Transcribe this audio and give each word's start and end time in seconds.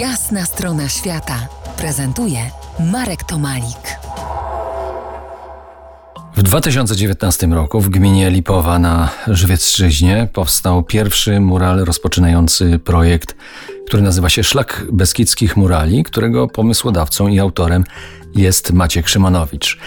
Jasna 0.00 0.44
strona 0.44 0.88
świata 0.88 1.48
prezentuje 1.76 2.38
Marek 2.92 3.24
Tomalik. 3.24 3.98
W 6.36 6.42
2019 6.42 7.46
roku 7.46 7.80
w 7.80 7.88
gminie 7.88 8.30
Lipowa 8.30 8.78
na 8.78 9.08
Żywiecczyźnie 9.26 10.28
powstał 10.32 10.82
pierwszy 10.82 11.40
mural 11.40 11.84
rozpoczynający 11.84 12.78
projekt, 12.78 13.36
który 13.86 14.02
nazywa 14.02 14.28
się 14.28 14.44
Szlak 14.44 14.84
Beskidzkich 14.92 15.56
Murali, 15.56 16.04
którego 16.04 16.48
pomysłodawcą 16.48 17.28
i 17.28 17.38
autorem 17.40 17.84
jest 18.34 18.72
Maciek 18.72 19.08
Szymonowicz. 19.08 19.78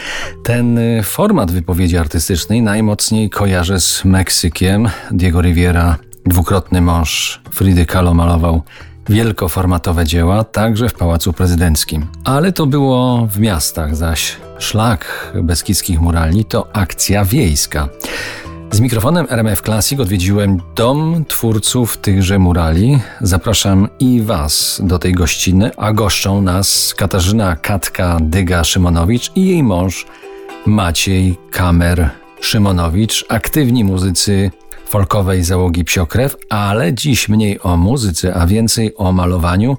Ten 0.44 0.80
format 1.04 1.52
wypowiedzi 1.52 1.98
artystycznej 1.98 2.62
najmocniej 2.62 3.30
kojarzy 3.30 3.80
z 3.80 4.06
Meksykiem. 4.06 4.90
Diego 5.12 5.42
Riviera, 5.42 5.98
dwukrotny 6.26 6.82
mąż 6.82 7.42
Fridy 7.52 7.86
Kahlo 7.86 8.14
malował 8.14 8.64
wielkoformatowe 9.10 10.06
dzieła, 10.06 10.44
także 10.44 10.90
w 10.90 10.94
Pałacu 10.94 11.34
Prezydenckim. 11.34 12.08
Ale 12.24 12.52
to 12.52 12.66
było 12.66 13.28
w 13.32 13.40
miastach, 13.40 13.96
zaś 13.96 14.38
szlak 14.60 15.32
beskidzkich 15.44 16.02
murali 16.02 16.46
to 16.46 16.76
akcja 16.76 17.26
wiejska. 17.26 17.90
Z 18.72 18.80
mikrofonem 18.80 19.28
RMF 19.30 19.62
Classic 19.62 20.00
odwiedziłem 20.00 20.58
dom 20.76 21.26
twórców 21.28 21.98
tychże 21.98 22.40
murali. 22.40 23.00
Zapraszam 23.22 23.88
i 24.00 24.22
Was 24.22 24.82
do 24.84 25.00
tej 25.00 25.14
gościny, 25.14 25.72
a 25.78 25.94
goszczą 25.94 26.42
nas 26.42 26.94
Katarzyna 26.98 27.56
Katka 27.56 28.18
Dyga-Szymonowicz 28.22 29.32
i 29.36 29.48
jej 29.48 29.64
mąż 29.64 30.06
Maciej 30.66 31.38
Kamer 31.52 32.10
Szymonowicz, 32.42 33.26
aktywni 33.30 33.84
muzycy 33.84 34.52
folkowej 34.90 35.44
załogi 35.44 35.84
Psiokrew, 35.86 36.36
ale 36.50 36.94
dziś 36.94 37.30
mniej 37.30 37.60
o 37.62 37.78
muzyce, 37.78 38.34
a 38.36 38.48
więcej 38.48 38.96
o 38.96 39.12
malowaniu 39.12 39.78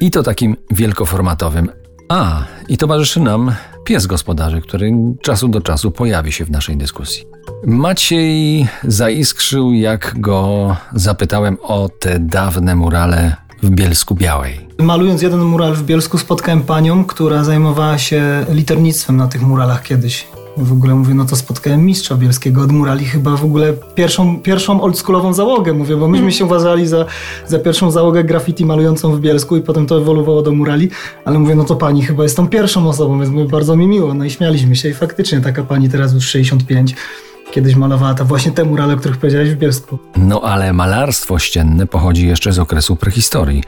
i 0.00 0.10
to 0.10 0.22
takim 0.22 0.56
wielkoformatowym. 0.70 1.68
A, 2.08 2.44
i 2.68 2.78
towarzyszy 2.78 3.20
nam 3.20 3.52
pies 3.84 4.06
gospodarzy, 4.06 4.60
który 4.60 4.92
czasu 5.22 5.48
do 5.48 5.60
czasu 5.60 5.90
pojawi 5.90 6.32
się 6.32 6.44
w 6.44 6.50
naszej 6.50 6.76
dyskusji. 6.76 7.24
Maciej 7.66 8.66
zaiskrzył, 8.84 9.72
jak 9.72 10.20
go 10.20 10.76
zapytałem 10.94 11.56
o 11.62 11.88
te 11.88 12.18
dawne 12.18 12.76
murale 12.76 13.36
w 13.62 13.70
Bielsku 13.70 14.14
Białej. 14.14 14.68
Malując 14.78 15.22
jeden 15.22 15.40
mural 15.40 15.74
w 15.74 15.82
Bielsku 15.82 16.18
spotkałem 16.18 16.62
panią, 16.62 17.04
która 17.04 17.44
zajmowała 17.44 17.98
się 17.98 18.46
liternictwem 18.52 19.16
na 19.16 19.28
tych 19.28 19.42
muralach 19.42 19.82
kiedyś. 19.82 20.26
W 20.58 20.72
ogóle 20.72 20.94
mówię, 20.94 21.14
no 21.14 21.24
to 21.24 21.36
spotkałem 21.36 21.84
mistrza 21.84 22.16
bielskiego 22.16 22.62
od 22.62 22.72
murali, 22.72 23.04
chyba 23.04 23.36
w 23.36 23.44
ogóle 23.44 23.72
pierwszą, 23.94 24.40
pierwszą 24.40 24.82
oldschoolową 24.82 25.32
załogę, 25.32 25.72
mówię, 25.72 25.96
bo 25.96 26.08
myśmy 26.08 26.32
się 26.32 26.44
uważali 26.44 26.86
za, 26.86 27.04
za 27.46 27.58
pierwszą 27.58 27.90
załogę 27.90 28.24
graffiti 28.24 28.66
malującą 28.66 29.12
w 29.12 29.20
Bielsku 29.20 29.56
i 29.56 29.60
potem 29.60 29.86
to 29.86 29.98
ewoluowało 29.98 30.42
do 30.42 30.52
murali, 30.52 30.90
ale 31.24 31.38
mówię, 31.38 31.54
no 31.54 31.64
to 31.64 31.76
pani 31.76 32.02
chyba 32.02 32.22
jest 32.22 32.36
tą 32.36 32.48
pierwszą 32.48 32.88
osobą, 32.88 33.18
więc 33.20 33.30
mówię, 33.30 33.48
bardzo 33.48 33.76
mi 33.76 33.86
miło, 33.86 34.14
no 34.14 34.24
i 34.24 34.30
śmialiśmy 34.30 34.76
się 34.76 34.88
i 34.88 34.94
faktycznie 34.94 35.40
taka 35.40 35.62
pani 35.62 35.88
teraz 35.88 36.14
już 36.14 36.26
65 36.26 36.94
kiedyś 37.50 37.74
malowała 37.74 38.14
ta 38.14 38.24
właśnie 38.24 38.52
te 38.52 38.64
murale, 38.64 38.94
o 38.94 38.96
których 38.96 39.16
powiedziałeś 39.16 39.50
w 39.50 39.56
Bielsku. 39.56 39.98
No 40.16 40.40
ale 40.40 40.72
malarstwo 40.72 41.38
ścienne 41.38 41.86
pochodzi 41.86 42.26
jeszcze 42.26 42.52
z 42.52 42.58
okresu 42.58 42.96
prehistorii. 42.96 43.62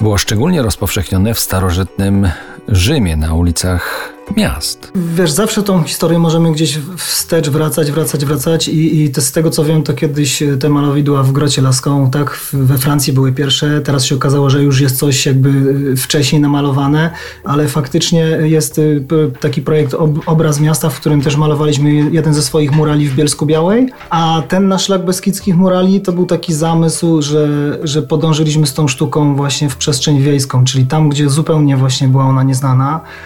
Było 0.00 0.18
szczególnie 0.18 0.62
rozpowszechnione 0.62 1.34
w 1.34 1.40
starożytnym 1.40 2.28
Rzymie 2.70 3.16
na 3.16 3.34
ulicach 3.34 4.12
miast. 4.36 4.92
Wiesz, 4.94 5.30
zawsze 5.30 5.62
tą 5.62 5.82
historię 5.82 6.18
możemy 6.18 6.52
gdzieś 6.52 6.78
wstecz 6.96 7.48
wracać, 7.48 7.92
wracać, 7.92 8.24
wracać 8.24 8.68
i, 8.68 9.02
i 9.02 9.10
to 9.10 9.20
z 9.20 9.32
tego 9.32 9.50
co 9.50 9.64
wiem, 9.64 9.82
to 9.82 9.94
kiedyś 9.94 10.42
te 10.60 10.68
malowidła 10.68 11.22
w 11.22 11.32
Grocie 11.32 11.62
Laską, 11.62 12.10
tak, 12.10 12.40
we 12.52 12.78
Francji 12.78 13.12
były 13.12 13.32
pierwsze, 13.32 13.80
teraz 13.80 14.04
się 14.04 14.14
okazało, 14.14 14.50
że 14.50 14.62
już 14.62 14.80
jest 14.80 14.98
coś 14.98 15.26
jakby 15.26 15.50
wcześniej 15.96 16.42
namalowane, 16.42 17.10
ale 17.44 17.68
faktycznie 17.68 18.20
jest 18.42 18.78
y, 18.78 19.04
taki 19.40 19.62
projekt 19.62 19.96
Obraz 20.26 20.60
Miasta, 20.60 20.90
w 20.90 21.00
którym 21.00 21.22
też 21.22 21.36
malowaliśmy 21.36 21.92
jeden 21.92 22.34
ze 22.34 22.42
swoich 22.42 22.72
murali 22.72 23.08
w 23.08 23.14
Bielsku 23.14 23.46
Białej, 23.46 23.88
a 24.10 24.42
ten 24.48 24.68
nasz 24.68 24.84
szlak 24.84 25.04
Beskidzkich 25.04 25.56
Murali 25.56 26.00
to 26.00 26.12
był 26.12 26.26
taki 26.26 26.54
zamysł, 26.54 27.22
że, 27.22 27.48
że 27.82 28.02
podążyliśmy 28.02 28.66
z 28.66 28.74
tą 28.74 28.88
sztuką 28.88 29.36
właśnie 29.36 29.70
w 29.70 29.76
przestrzeń 29.76 30.22
wiejską, 30.22 30.64
czyli 30.64 30.86
tam, 30.86 31.08
gdzie 31.08 31.28
zupełnie 31.28 31.76
właśnie 31.76 32.08
była 32.08 32.24
ona 32.24 32.42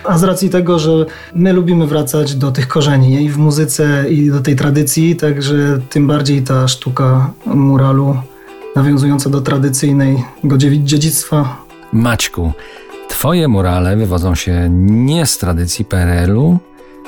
a 0.04 0.18
z 0.18 0.24
racji 0.24 0.50
tego, 0.50 0.78
że 0.78 1.06
my 1.34 1.52
lubimy 1.52 1.86
wracać 1.86 2.34
do 2.34 2.52
tych 2.52 2.68
korzeni 2.68 3.08
nie? 3.08 3.22
i 3.22 3.28
w 3.28 3.38
muzyce, 3.38 4.04
i 4.10 4.30
do 4.30 4.40
tej 4.40 4.56
tradycji, 4.56 5.16
także 5.16 5.54
tym 5.90 6.06
bardziej 6.06 6.42
ta 6.42 6.68
sztuka 6.68 7.30
muralu 7.46 8.16
nawiązująca 8.76 9.30
do 9.30 9.40
tradycyjnego 9.40 10.56
dziedzictwa. 10.82 11.56
Maćku, 11.92 12.52
twoje 13.08 13.48
murale 13.48 13.96
wywodzą 13.96 14.34
się 14.34 14.68
nie 14.80 15.26
z 15.26 15.38
tradycji 15.38 15.84
PRL-u, 15.84 16.58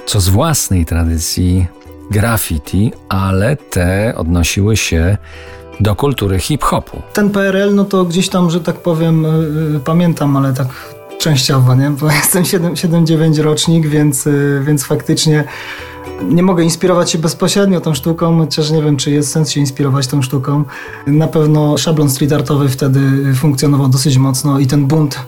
co 0.07 0.21
z 0.21 0.29
własnej 0.29 0.87
tradycji 0.87 1.67
graffiti, 2.11 2.93
ale 3.09 3.57
te 3.57 4.15
odnosiły 4.17 4.77
się 4.77 5.17
do 5.81 5.95
kultury 5.95 6.39
hip-hopu. 6.39 7.03
Ten 7.13 7.31
PRL, 7.31 7.75
no 7.75 7.85
to 7.85 8.05
gdzieś 8.05 8.29
tam, 8.29 8.51
że 8.51 8.61
tak 8.61 8.77
powiem, 8.77 9.23
yy, 9.73 9.81
pamiętam, 9.85 10.37
ale 10.37 10.55
tak 10.55 10.69
częściowo, 11.27 11.75
nie? 11.75 11.91
bo 11.91 12.11
jestem 12.23 12.43
7-9 12.43 13.39
rocznik, 13.43 13.87
więc, 13.87 14.27
y, 14.27 14.63
więc 14.67 14.85
faktycznie 14.85 15.45
nie 16.31 16.43
mogę 16.43 16.65
inspirować 16.65 17.11
się 17.11 17.19
bezpośrednio 17.19 17.81
tą 17.81 17.95
sztuką, 17.95 18.39
chociaż 18.39 18.71
nie 18.71 18.83
wiem, 18.83 18.97
czy 18.97 19.11
jest 19.11 19.33
sens 19.33 19.51
się 19.51 19.61
inspirować 19.61 20.07
tą 20.07 20.23
sztuką. 20.23 20.65
Na 21.07 21.29
pewno 21.29 21.79
szablon 21.79 22.11
street 22.11 22.33
artowy 22.33 22.69
wtedy 22.69 23.01
funkcjonował 23.35 23.89
dosyć 23.89 24.19
mocno 24.19 24.59
i 24.59 24.67
ten 24.67 24.87
bunt, 24.87 25.21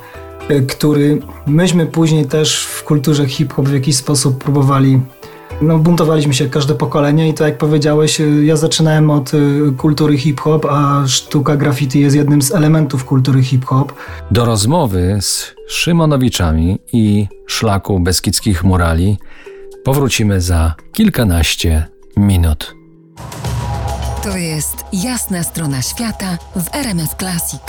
y, 0.51 0.63
który 0.63 1.21
myśmy 1.47 1.87
później 1.87 2.27
też 2.27 2.65
w 2.65 2.85
kulturze 2.85 3.29
hip-hop 3.29 3.69
w 3.69 3.73
jakiś 3.73 3.97
sposób 3.97 4.45
próbowali 4.45 5.01
no, 5.63 5.79
buntowaliśmy 5.79 6.35
się 6.35 6.49
każde 6.49 6.75
pokolenie 6.75 7.29
i 7.29 7.35
to 7.35 7.45
jak 7.47 7.59
powiedziałeś, 7.59 8.21
y, 8.21 8.45
ja 8.45 8.57
zaczynałem 8.57 9.11
od 9.11 9.35
y, 9.35 9.73
kultury 9.77 10.19
hip-hop, 10.19 10.67
a 10.71 11.05
sztuka 11.07 11.57
graffiti 11.57 12.01
jest 12.01 12.17
jednym 12.17 12.43
z 12.43 12.55
elementów 12.55 13.05
kultury 13.05 13.43
hip-hop. 13.43 13.93
Do 14.31 14.45
rozmowy 14.45 15.19
z 15.21 15.55
Szymonowiczami 15.69 16.79
i 16.93 17.29
szlaku 17.47 18.01
beskidzkich 18.01 18.65
murali 18.65 19.19
powrócimy 19.85 20.41
za 20.41 20.75
kilkanaście 20.93 21.87
minut. 22.17 22.75
To 24.23 24.37
jest 24.37 24.85
jasna 24.93 25.43
strona 25.43 25.83
świata 25.83 26.39
w 26.57 26.75
RMS 26.75 27.11
Classic. 27.19 27.61